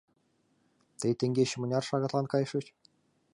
[0.99, 2.65] Тый теҥгече мыняр шагатлан кайышыч?